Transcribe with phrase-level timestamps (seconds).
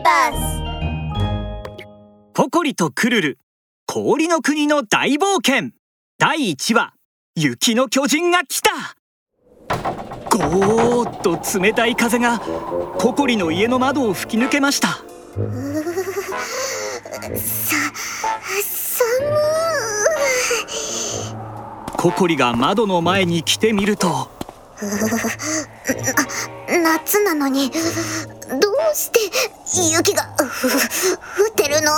[0.00, 0.62] ーバス
[2.34, 3.38] ココリとクルル。
[3.86, 5.72] 氷の国の大冒険。
[6.18, 6.94] 第1話。
[7.36, 8.70] 雪の巨人が来た。
[10.30, 14.88] ゴーッと冷たい風がココリの家の窓を吹き抜けました。
[17.36, 17.76] さ
[18.62, 19.04] 寒
[21.96, 24.30] ココリが窓の前に来てみると
[24.82, 27.80] あ夏なのにどう
[28.94, 29.20] して
[29.94, 30.44] 雪が降
[31.50, 31.92] ってるの？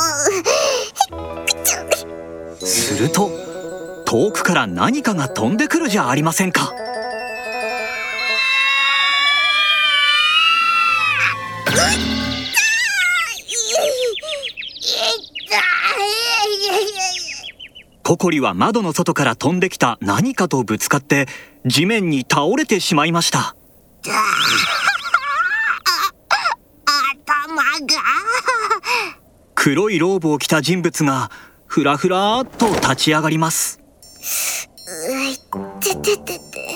[2.66, 3.30] すると
[4.04, 6.74] 遠くから何かが飛んでくるじゃありませんか。
[18.12, 21.28] ココリは窓の外から飛んできた何かとぶつかって
[21.64, 23.56] 地面に倒れてしまいました。
[24.02, 24.12] 頭
[27.56, 27.62] が。
[29.54, 31.30] 黒いローブを着た人物が
[31.64, 33.80] ふらふらっと立ち上がります。
[35.80, 36.68] てててて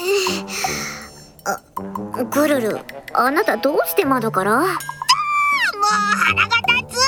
[1.44, 1.60] あ
[2.30, 2.78] グルル
[3.12, 4.60] あなたどうして窓から？
[4.60, 4.68] もう
[6.24, 6.98] 鼻が立つ。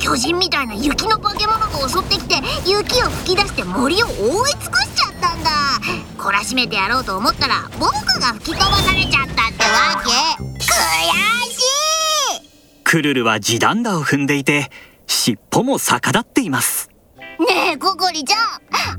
[0.00, 2.36] 巨人みたいな雪の化け物が襲ってきて
[2.68, 5.50] 雪を吹き出して森を覆い尽くしちゃったんだ。
[6.18, 10.10] 懲らしめてやろうと思ったら僕が吹き飛ばされちゃったってわけ。
[10.54, 12.48] 悔しい。
[12.84, 14.70] クルルは地団打を踏んでいて
[15.06, 16.90] 尻尾も逆立っています。
[17.38, 18.38] ねえココリちゃん。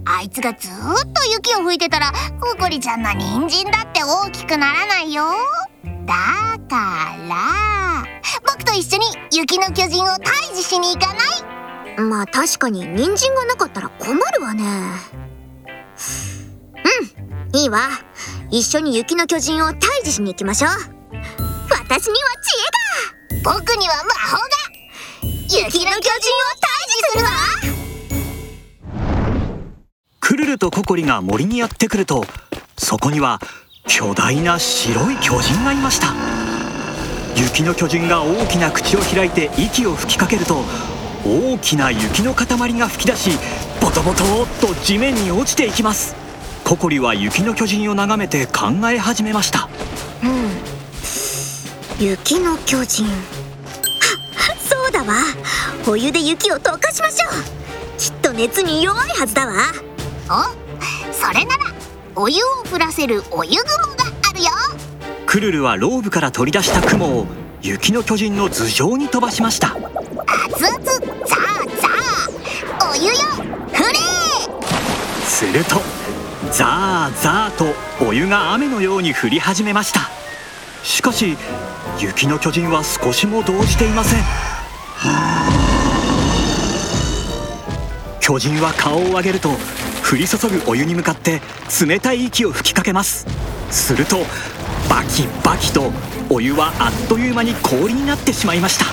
[0.05, 0.71] あいつがずっ
[1.11, 5.25] と雪を吹いてたらココリちゃんの人参だって大きくならないよ。
[6.05, 6.13] だ
[6.69, 8.05] から
[8.45, 11.56] 僕と一緒に雪の巨人を退治しに行かない？
[11.97, 14.63] まあ確かに人参がなかったら困るわね。
[17.53, 17.89] うんいいわ。
[18.51, 20.71] 一緒に雪の巨人を退治しに行きましょう。
[21.71, 22.53] 私には知
[23.35, 23.51] 恵が。
[23.55, 24.43] 僕には魔法が。
[25.23, 27.29] 雪の巨人を退治するわ。
[30.19, 32.25] クルルとココリが森にやってくると
[32.77, 33.39] そこには
[33.87, 36.13] 巨大な白い巨人がいました。
[37.35, 40.63] 雪の巨人が大きな口を開いて息を吹きかけると
[41.27, 43.31] 大きな雪の塊が吹き出し
[43.81, 46.15] ボトボトっと地面に落ちていきます。
[46.63, 49.67] ココリは雪の巨人を眺めて考え始めました。
[50.23, 50.27] う
[52.01, 52.05] ん。
[52.05, 53.07] 雪の巨人。
[54.69, 55.15] そうだわ。
[55.85, 57.99] お湯で雪を溶かしましょう。
[57.99, 59.53] きっと熱に弱いはずだわ。
[60.29, 60.43] お
[61.13, 61.65] それなら
[62.15, 64.49] お湯を降らせるお湯雲があるよ。
[65.25, 67.27] クルルはローブから取り出した雲を
[67.61, 69.75] 雪の巨人の頭上に飛ばしました。
[70.27, 70.96] 熱々
[75.37, 75.81] すると
[76.51, 77.65] ザーザーと
[78.03, 80.09] お湯が雨のように降り始めました。
[80.83, 81.37] しかし
[81.99, 84.23] 雪の巨人は少しも動じていません。
[88.19, 89.49] 巨人は顔を上げると
[90.11, 91.39] 降り注ぐお湯に向かって
[91.85, 93.27] 冷たい息を吹きかけます。
[93.69, 94.17] すると
[94.89, 95.91] バキバキと
[96.31, 98.87] お湯はあっという間に氷になってしまいました。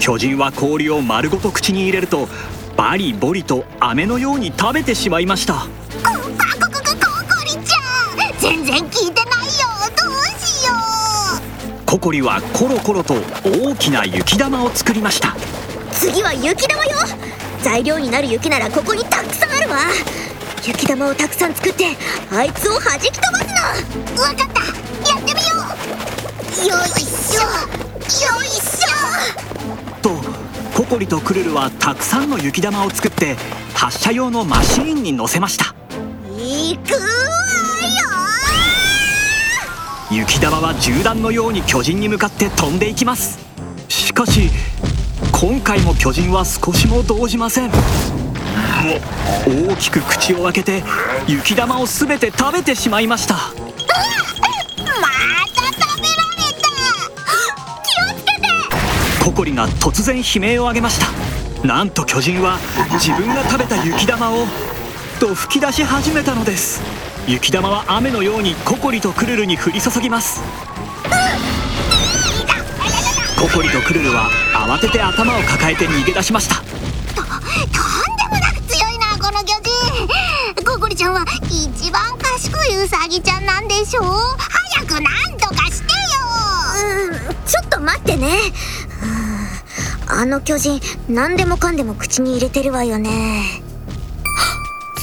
[0.00, 2.26] 巨人は氷を丸ごと口に入れると
[2.74, 5.66] バリボリと飴のように食べてしまいました。
[6.02, 7.00] ココココ
[7.36, 9.66] コリちゃん全然聞いてないよ
[10.02, 10.72] どうしよ
[11.82, 15.36] うココリはコロコロと大きな雪玉を作りました
[15.92, 16.96] 次は雪玉よ
[17.62, 19.76] 材料になる雪ならここにたくさんあるわ
[20.64, 21.84] 雪玉をたくさん作って
[22.32, 24.44] あいつを弾き飛ばすのわかった
[25.10, 25.56] やってみよ
[26.64, 28.79] うよいしょよいしょ
[30.00, 30.10] と
[30.74, 33.36] ココリとクルルはたくさんの雪玉を作って
[33.74, 35.74] 発射用のマシーンに乗せました。
[36.36, 37.06] いくわよ
[40.10, 43.38] 雪玉は銃弾のように巨人に向かって飛んでいきます。
[43.88, 44.50] しかし
[45.32, 47.70] 今回も巨人は少しも動じません。
[49.46, 50.82] 大きく口を開けて
[51.28, 53.36] 雪玉を全て食べてしまいました。
[59.40, 61.66] ココリが突然悲鳴を上げました。
[61.66, 62.58] なんと巨人は
[63.00, 64.44] 自分が食べた雪玉を
[65.18, 66.82] と吹き出し始めたのです。
[67.26, 70.42] 雪玉は雨のようにココリとクルルに降り注ぎます。
[73.40, 76.56] ココリとクルルは慌てて頭を抱えて逃げ出しました。
[76.56, 76.62] と
[77.14, 77.32] とんで
[78.28, 79.54] もなく強いなこの巨
[80.54, 80.70] 人。
[80.70, 84.04] ココリちゃんは一番賢いウサギちゃんなんでしょう。
[84.76, 85.96] 早くなんとかしてよ。
[87.30, 88.28] うんちょっと待ってね
[90.12, 93.62] あの巨人何でもかんでも口に入れてるわよね。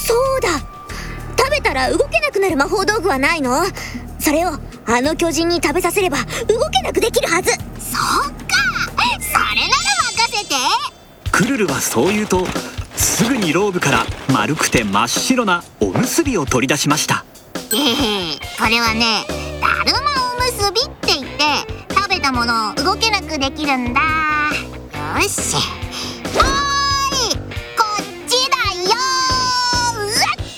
[0.06, 0.50] そうだ。
[1.38, 3.64] 食べたら動けなくなる魔法道具はないの？
[4.20, 4.50] それを
[4.86, 6.24] あの巨人に食べさせれば動
[6.70, 7.52] けなくできるはず。
[7.52, 7.64] そっか。
[9.20, 10.56] それなら任せて。
[11.32, 12.46] クルルはそう言うと
[12.96, 17.26] すぐにローブから丸くて真っ白なおむすびを取り出しました。
[17.56, 17.78] え
[18.34, 19.26] えこれはね
[19.62, 24.02] だるまおむすびって言って食べたものを動けなくできるんだ
[25.16, 26.42] よしおー
[27.34, 27.38] い
[27.78, 28.96] こっちだよ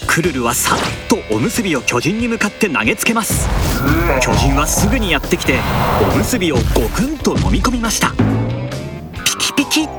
[0.08, 3.48] クルルはさっとおむすびを巨人に向かって投げつけます。
[4.22, 5.60] 巨人はすぐにやってきて
[6.14, 6.62] おむすびをゴ
[6.96, 8.12] クンと飲み込みました。
[9.24, 9.92] ピキピキと。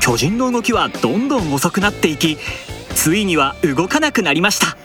[0.00, 2.36] 巨人の動きはどんどん遅くなっていき
[2.94, 4.76] ついには動かなくなりました。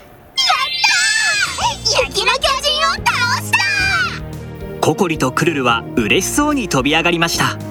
[2.08, 7.69] 雪の巨人を倒したココリとクルルは嬉しそうに飛び上がりました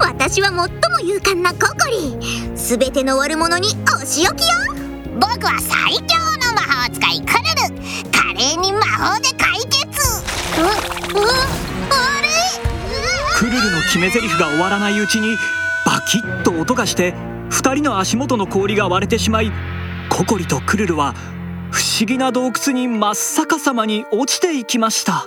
[0.00, 0.68] 私は最も
[1.02, 2.16] 勇敢なココリ。
[2.56, 4.48] 全ての悪者にお仕置きよ。
[5.14, 8.10] 僕は最強の魔法使いクルル。
[8.10, 9.80] 華麗に魔法で解決。
[10.60, 11.50] うう
[13.40, 15.36] クルルの決め台詞が終わらないうちに
[15.86, 17.14] バキッと音がして
[17.50, 19.50] 2人の足元の氷が割れてしまい
[20.10, 21.14] ココリとクルルは
[21.70, 25.24] 不思議な洞窟に真っ逆さまに落ちていきました。